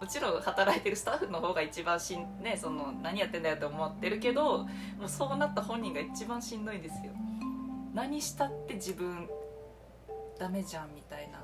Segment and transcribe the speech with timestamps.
[0.00, 4.68] もちろん働いてるスタッフの方が一番しん、ね、その何やってんだよって思ってるけども
[5.06, 7.10] うそうなった本人が一番しんどいんですよ。
[7.94, 9.28] 何したって自分
[10.38, 11.40] ダメじゃんみたいな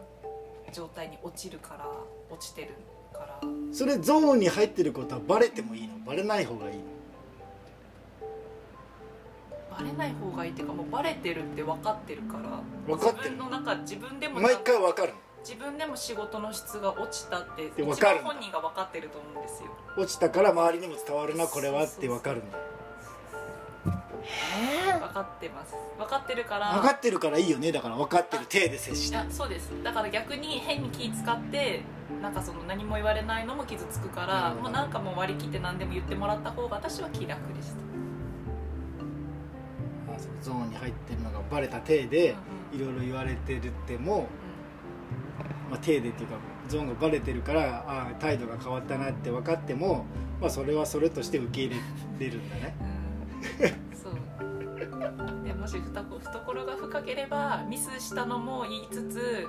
[0.72, 1.84] 状態に落ちるから
[2.30, 2.74] 落ちてる
[3.12, 3.40] から。
[3.72, 5.98] それゾーンに入ってることはバレてもいいの？
[6.06, 6.82] バレない方がいいの？
[9.76, 12.60] バレない方がいいっていうかもうバレてるって分かってるから。
[12.86, 13.30] 分かってる。
[13.30, 15.18] 自分の中自分でも毎回わかるの？
[15.46, 19.68] 自分でも仕事の質が落ちたって一番本人が分かってると思うんですよ。
[19.98, 22.58] 落ちたから周りにも伝わるなこれはってわかるんだ。
[23.84, 25.74] 分かってます。
[25.98, 26.72] 分かってるから。
[26.72, 29.18] 分かってるからいいよねだから分かってる体で接して。
[29.30, 29.70] そうです。
[29.82, 31.82] だから逆に変に気使って
[32.22, 37.76] なんかその何も言われないのも傷つくからもうなんかもう割り切って何でも言ってもらった方が私は気楽でした。
[40.40, 42.34] ゾーンに入ってるのがバレた体で
[42.72, 44.26] いろいろ言われてるっても、
[45.70, 46.36] まあ、体でっていうか
[46.68, 50.04] ゾーンがバレてるからああ態度が変わったなって分かっても、
[50.40, 51.76] まあ、それはそれとして受け入
[52.18, 52.76] れれるんだね。
[53.94, 54.14] そう。
[55.44, 59.46] でもし懐懐が深ければミスしたのも言いつつ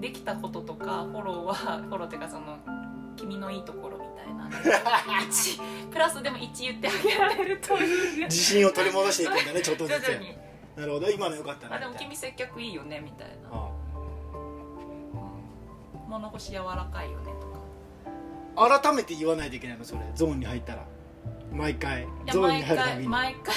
[0.00, 2.58] できたこととかフォローはフォローっていうかその
[3.16, 4.48] 君のいいところみたいな。
[4.48, 8.24] 1プラスでも1言ってあげられるという。
[8.24, 10.08] 自信を取り戻していくんだねちょっとずつ。
[10.78, 13.48] なるほど今のよかったなあでも君接客いいよねみたいな。
[13.50, 13.77] あ
[16.08, 17.58] 物腰柔らかいよねとか。
[18.56, 20.00] あ改めて言わないといけないのそれ。
[20.14, 20.84] ゾーンに入ったら。
[21.52, 22.06] 毎回。
[22.32, 23.08] ゾーンに毎回入るたびに。
[23.08, 23.54] 毎回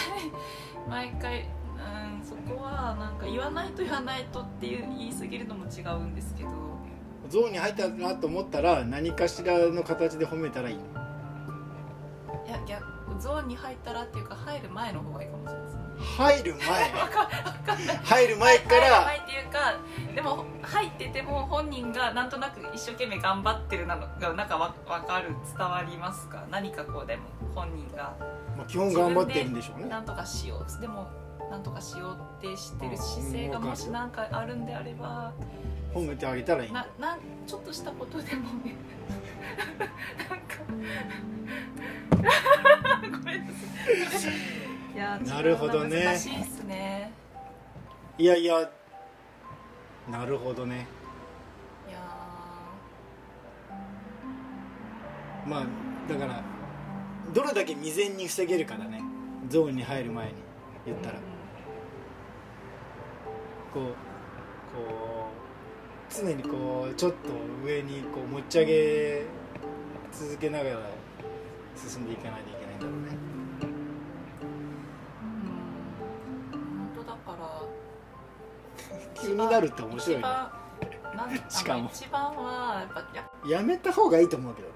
[0.89, 6.49] 毎回うんそこはなんか言わないと言わないとっていう言い過ぎるのも違うんですけど。
[7.29, 10.81] ゾーンに入ったなと思ったら何かしらの形で褒めたらいいの。
[12.45, 15.81] いや逆ゾーンに入ったらっていうか入る前の方がいいかもしれないですね。
[16.17, 16.55] 入る
[18.03, 18.81] 入る前から。
[18.81, 19.59] 入る前っていうか
[20.15, 26.43] でも入ってても本人がなんとなく一生懸命頑張ってるなのがなんかわ分かる伝わりますか？
[26.49, 28.13] 何かこうでも本人が。
[28.57, 29.85] まあ基本頑張ってるんでしょうね。
[29.89, 30.81] なんとかしよう。
[30.81, 31.07] でも
[31.51, 35.31] なんとかしようってしてる姿勢がもし何かあるんであれば。
[35.93, 36.71] 褒めてあげたらいい。
[36.71, 38.75] ななんちょっとしたことでもね。
[39.79, 40.55] なんか
[43.17, 44.95] い。
[44.95, 47.11] いやなるほどね難しいっすね。
[48.17, 48.69] いやいや
[50.09, 50.87] なるほどね。
[51.87, 51.97] いや
[55.47, 55.65] まあ
[56.09, 56.43] だから
[57.33, 59.01] どれだけ未然に防げるかだね。
[59.49, 60.33] ゾーンに入る前に
[60.85, 61.19] 言ったら。
[63.73, 63.91] こうこ
[66.09, 67.29] う常にこうちょっと
[67.65, 69.23] 上にこう持ち上げ
[70.11, 70.89] 続けながら
[71.77, 73.17] 進んでいかないといけないんだろうね
[76.53, 76.59] うん。
[76.77, 79.21] 本当だから。
[79.21, 80.25] 気になるって面白いね。
[81.49, 81.89] しかも。
[81.93, 84.73] 一番はやっぱややめた方がいいと思うけどね。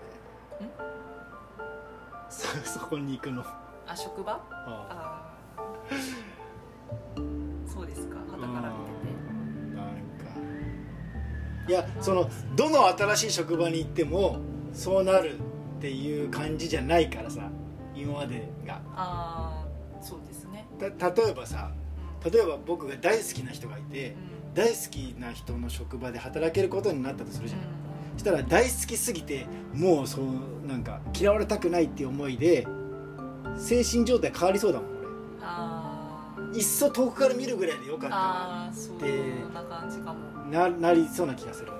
[2.30, 2.48] そ
[2.80, 3.44] そこに行くの。
[3.88, 4.34] あ職場？
[4.34, 4.40] あ
[4.90, 5.36] あ。
[7.16, 8.18] ーそうですか。
[8.32, 9.14] 傍から見てて。
[9.76, 10.30] なんか。
[11.68, 14.40] いやそのどの新しい職場に行っても
[14.74, 15.40] そうなる
[15.78, 17.50] っていう感じじゃないからさ
[17.96, 18.82] 今までが。
[18.96, 20.68] ああそうですね。
[21.00, 21.72] た例えばさ
[22.26, 22.32] うん。
[22.32, 24.54] 例えば僕が大好きな人がいてうん。
[24.56, 27.64] 大好きな人の職場で働けることになったとするじゃん、う
[28.14, 32.66] そしたら大好きすぎてもうそうなんか嫌われたくないっていう思いで
[33.58, 34.96] 精神状態変わりそうだもんん
[35.42, 40.20] あいっそ遠くから見るぐらいでよかったあーそんな感じかも。
[40.50, 41.72] ななりそうな気がする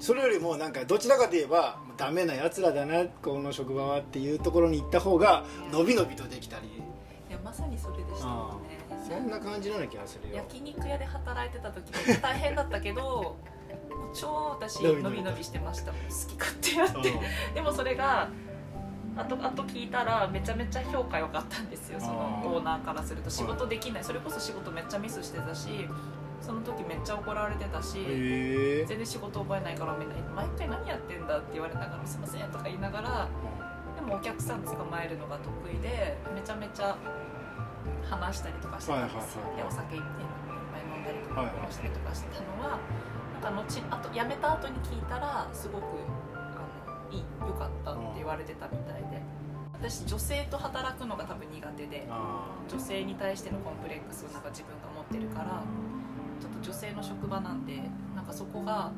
[0.00, 6.68] それよりもなんかどちらかといえばダメなやつらだなこの職場はっていうところに行った方が伸び伸びとできたり。
[7.28, 10.36] いやまさにそれでしたもんねそんな感じのような気がするよ。
[10.36, 11.92] 焼肉屋で働いてた時
[12.22, 13.36] 大変だったけど
[14.14, 15.92] 超私伸び伸びしてました。
[15.92, 15.98] 好
[16.28, 17.12] き勝手やって。
[17.54, 18.28] でもそれが
[19.16, 21.98] あとあと聞いたらめちゃめちゃ評価良かったんですよ。
[22.00, 23.28] そのオーナーからすると。
[23.28, 24.04] 仕事できない。
[24.04, 25.68] それこそ仕事めっちゃミスしてたし
[26.40, 28.84] その時めっちゃ怒られてたしへえ。
[28.86, 33.28] 全然仕事覚えないからみんな毎回何やってんだって言われながらすいませんとか言いながら
[33.96, 36.96] でもお客さん捕まえるのが得意でめちゃめちゃ
[38.08, 40.08] 話したりとかしてたんですよ、でお酒いっぱ
[40.78, 40.82] い。
[40.96, 42.78] 飲んだりとかはいはいしたりとかしてたのは、
[43.42, 45.84] なんか後あと辞めた後に聞いたらすごく
[46.34, 46.38] あ
[47.10, 49.22] のいい良かったって言われてたみたいで。
[49.80, 55.62] 私女性と働くのが多分苦手であ女性に対してのコンプレックスをなんか自分が持ってるから
[56.40, 57.80] ちょっと女性の職場なんで
[58.14, 58.92] なんかそこが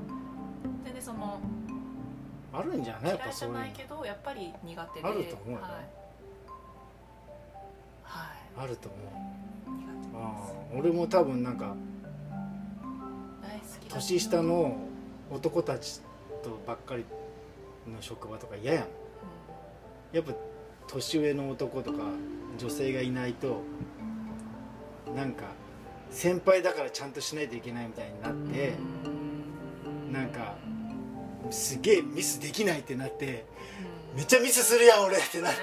[0.85, 1.41] 全然その
[2.53, 3.15] あるんじゃない？
[3.17, 5.73] 嫌いじゃないけどやっぱり苦手であると思うよはい、
[8.03, 8.25] は
[8.65, 9.79] い、あると思う。
[9.79, 11.75] 苦手ああ俺も多分なんか
[13.89, 14.77] 年下の
[15.31, 16.01] 男たち
[16.43, 17.05] とばっかり
[17.93, 18.85] の職場とか嫌やん。
[20.13, 20.33] やっぱ
[20.89, 21.99] 年上の男とか
[22.59, 23.63] 女性がいないと
[25.15, 25.45] なんか
[26.11, 28.75] 先輩だからちゃんとしないといけないみたいになって
[30.13, 30.57] なんか
[31.51, 33.47] すげえミスできないってなって
[34.15, 35.59] めっちゃミスするやん俺ってなって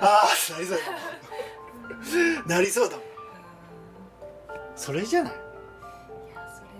[0.00, 0.92] ああなりそうだも
[2.46, 2.48] ん。
[2.48, 3.04] なりそうだもん。
[4.74, 5.32] それじゃない？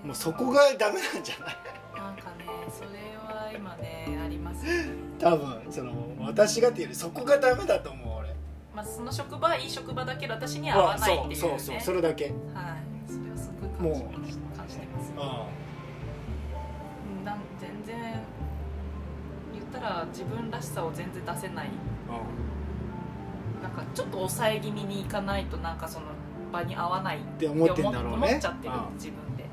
[0.04, 1.56] もうそこがダメなんじゃない？
[1.94, 2.88] なんかねそれ
[3.18, 4.86] は今ねありますね。
[5.18, 8.08] 多分その私がっていうよりそこがダメだと思う。
[8.08, 8.09] 俺
[8.80, 11.34] まあその職場はいい職場だけど私には合わないっていうね。
[11.36, 12.24] そうそうそうそれだけ。
[12.24, 12.34] はい。
[13.06, 15.12] それはすごい感じ感じてます。
[15.18, 15.46] あ
[17.18, 18.22] うんなん全然
[19.52, 21.68] 言ったら自分らしさを全然出せない。
[22.08, 26.06] あなんかちょっと抑え気味にいかないとなんかその
[26.50, 27.18] 場に合わない。
[27.18, 28.28] って思ってんだろうね。
[28.28, 29.44] 思っちゃってるうん自分で。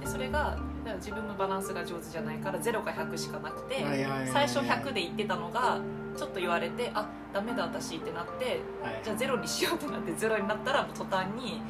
[0.00, 0.58] でそれが
[0.96, 3.84] 自分のバランスが上手じゃないから0か100しかなくて
[4.26, 5.78] 最初100で言ってたのが
[6.16, 9.00] ちょっと言われてあダメだ私ってなってはい。
[9.04, 11.62] じゃあゼロにしようってなってゼロになったら途端に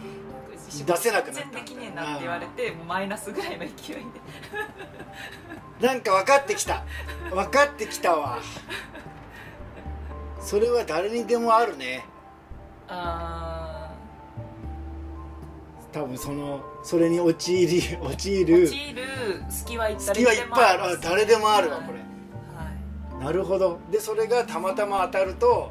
[0.87, 3.97] 出せなくなった全然できねえなって言われてもうマイナスぐらいの勢い
[5.81, 5.87] で。
[5.87, 6.85] なんか分かってきた。
[7.31, 8.39] 分かってきたわ。
[10.41, 12.05] それは誰にでもあるね。
[12.89, 13.91] あ
[15.93, 18.67] 多分そのそれに陥り陥ーる。
[18.69, 19.05] 陥る。
[19.51, 19.97] 隙はいっ
[20.51, 20.85] ぱいある。
[20.85, 21.99] あ誰でもあるわはいこれ。
[21.99, 22.10] はい
[23.21, 23.79] なるほど。
[23.91, 25.71] でそれがたまたま当たるとは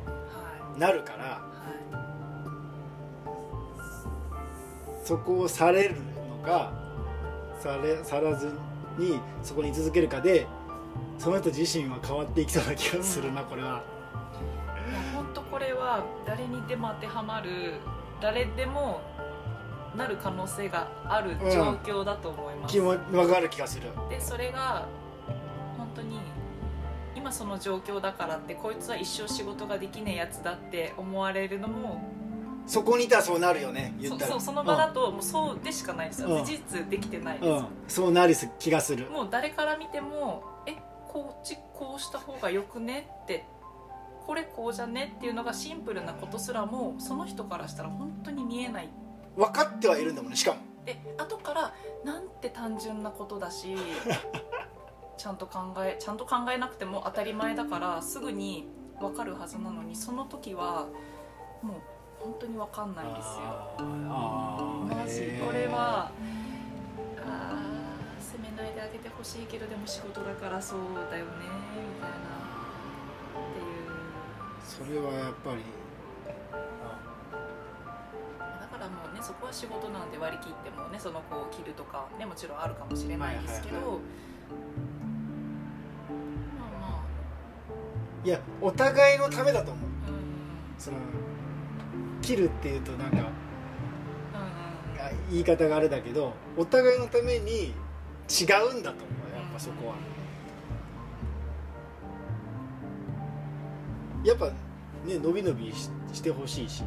[0.78, 0.80] い。
[0.80, 1.24] なるから。
[1.26, 1.50] は
[5.04, 6.72] そこをされるのか
[7.60, 8.54] されさらず
[8.98, 10.46] にそこに居続けるかで
[11.18, 13.82] その人自身は変わっていきそうな気がするなこれは。
[15.16, 17.74] 本当これは誰にでも当てはまる
[18.22, 19.02] 誰でも
[19.96, 23.90] なる可能性がある状況だと思います、気も分かる気がする。
[24.10, 24.86] でそれが
[27.30, 32.02] 今その状況だからってこいつは一生仕事ができねえやつだって思われるのも
[32.66, 34.32] そこにいたらそうなるよね言そったら。
[34.32, 36.46] そうその場だともうそうでしかないですよ、うん。
[36.46, 39.12] 事実できてないです、うん、うん、そうなりす気がする。
[39.12, 40.74] もう誰から見てもえ
[41.08, 43.46] こっちこうした方がよくねって
[44.26, 48.90] これこうじゃねっていうのがシンプルなことすらもその人からしたら本当に見えない。
[49.36, 50.58] 分かってはいるんだもんねしかも。
[50.84, 51.74] で後から
[52.04, 53.76] なんて単純なことだし
[55.20, 58.70] ちゃんと考えちゃんと考えなくても当たり前だからすぐに
[59.02, 60.88] 分かるはずなのにその時は
[61.62, 61.82] もう
[62.24, 63.76] 本当に分かんないんですよ。
[64.88, 66.10] マジこれは
[67.18, 70.80] あー責めないであげてほしいけどでも仕事だからそう
[71.12, 73.92] だよねみたいなっていう。
[74.64, 75.64] それはやっぱり
[78.40, 84.89] だからもうねそこは仕事なんで割り切ってもねその子を切るとかねもちろんあるかもしれないですけど、はいはいはま
[88.24, 89.86] いやお互いのためだと思う。
[90.06, 90.16] あうん。
[90.16, 90.22] うん
[90.78, 90.98] その
[92.22, 93.18] 切るっていうとなんか
[95.32, 97.74] 言い方があれだけどお互いのために
[98.30, 99.96] 違うんだと思うやっぱそこは。
[104.24, 104.54] やっぱね
[105.18, 106.84] 伸び伸びししてほしいし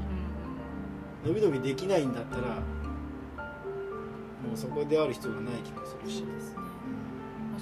[1.25, 2.57] うん伸び伸びできないんだったらも
[4.55, 6.23] うそこである必要がない気がするし。
[6.25, 6.67] ですね、まあ、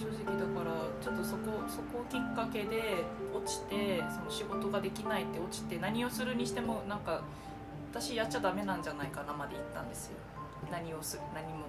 [0.00, 3.04] 正直だからちょっとそこそこをきっかけで
[3.34, 7.22] 落ちてその仕事ができないって落ちて何をするにしてもなんか
[7.92, 10.12] 私やっちゃダメなんじゃないかなまで言ったんですよ。
[10.70, 11.66] 何をする何も。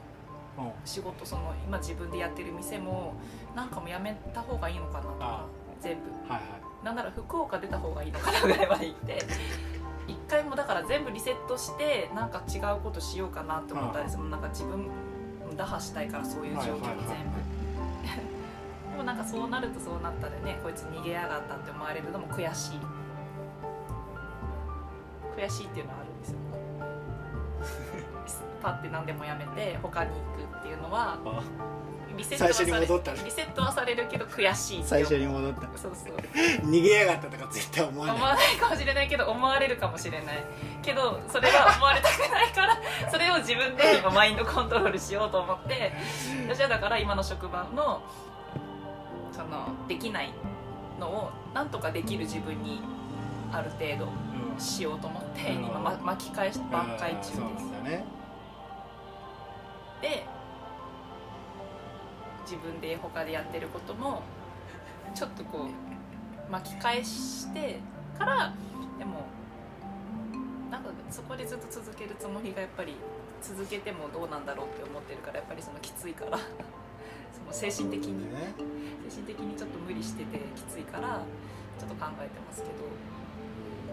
[0.58, 0.72] うん。
[0.86, 3.16] 仕事その今自分でやってる店も
[3.54, 5.46] なんかもやめた方がいいのかなとかあ
[5.82, 6.34] 全部。
[6.34, 6.42] はい
[6.86, 9.20] なんなら福岡出た方がいいのかなぐらいまで言って
[10.08, 14.18] 一回もだから全部リセットしてなんか違うことしようかなって思ったんです。
[14.18, 14.90] もうなんか自分
[15.56, 17.51] 打破したいからそういう状況に全部、はいはいはいで
[19.02, 22.80] もなんかそうなるとそうなったでねこいつ逃げやがったって思われるのも悔しい。
[25.36, 26.38] 悔しいっていうのはあるんですよ。
[28.62, 31.42] パッて何でもやめて他に行くっていうのはあ。
[32.18, 32.80] リセットはされね
[33.24, 35.62] リセットはされるけど悔しい最初に戻った。
[35.78, 36.16] そうそう。
[36.68, 38.16] 逃げやがったとか絶対思わない。
[38.16, 40.44] 思わないかもしれないけど思われるかもしれない。
[40.84, 42.78] けどそれは思われたくないから
[43.10, 45.94] それを自分で今マインドコントロールしようと思って。
[46.48, 48.04] 私はだから今の職場の
[49.32, 50.34] そのできない
[51.00, 52.82] のをなんとかできる自分に
[53.52, 54.60] ある程度うん。
[54.60, 55.66] しようと思ってうん。
[55.66, 57.38] 今ま巻き返し挽回中です。
[57.84, 58.04] ね。
[60.02, 60.26] で
[62.44, 64.24] 自分で他でやってることも
[65.14, 67.80] ちょっとこう巻き返して
[68.18, 68.54] から
[68.98, 69.26] でも
[70.70, 72.96] なんかそこでずっと続けるつもりがやっぱり
[73.42, 76.38] 続けてもどうなんだろうって思ってるからやっぱりそのきついから
[77.34, 78.54] その精神的に、ね
[79.10, 81.22] 精神的にちょっと無理しててきついから
[81.78, 82.74] ちょっと考えてますけど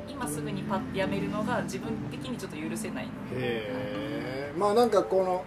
[0.08, 4.54] 今すぐにパッてやめるのが自分的にちょっと許せないへえ。
[4.56, 5.44] まあなんかこの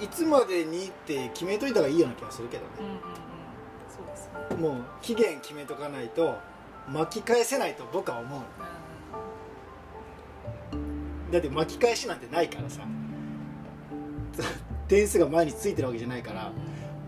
[0.00, 2.68] いいつまでにって決めといた方がいいような気がするけどね。
[2.80, 3.00] うんうんうん。
[3.88, 4.56] そうですね。
[4.56, 6.38] もう期限決めとかないと
[6.88, 8.40] 巻き返せないと僕は思う
[11.32, 12.82] だって巻き返しなんてないからさ
[14.88, 16.52] 点数が前についてるわけじゃないから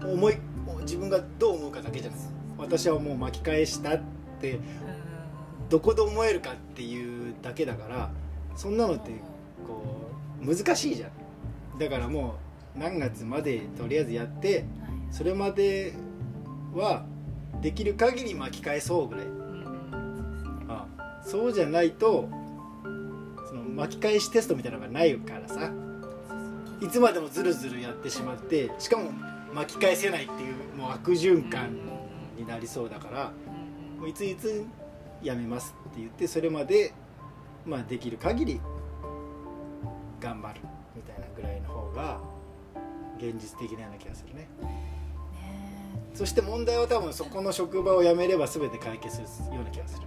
[0.06, 0.36] 思い
[0.80, 2.20] 自分がどう思うかだけじゃない
[2.56, 4.00] 私はもう巻き返したっ
[4.40, 4.62] てうん
[5.68, 8.10] どこで思えるかっていうだけだから
[8.56, 9.10] そんなのって
[9.66, 9.82] こ
[10.42, 11.78] う難しいじゃん。
[11.78, 12.36] だからも
[12.74, 14.64] う何月までとりあえずやって
[15.10, 15.92] それまで
[16.74, 17.04] は
[17.60, 19.26] できる限り巻き返そうぐらい。
[20.68, 20.86] あ
[21.22, 22.28] そうじゃないと
[23.48, 25.70] その巻き返しテストみたいなのがないからさ
[26.80, 29.10] いつまでもずるずるやってしまってしかも
[29.54, 31.76] 巻き返せないっていうもう悪循環
[32.36, 33.32] になりそうだから
[33.98, 34.64] もういついつ
[35.22, 36.92] やめますって言ってそれまで、
[37.66, 38.60] まあ、できる限り
[40.20, 40.60] 頑張る
[40.94, 42.20] みたいなぐらいの方が
[43.18, 44.48] 現実的なような気がするね。
[44.60, 50.06] ねそして問題は多分そこの職場を辞めれば全て解決するような気がする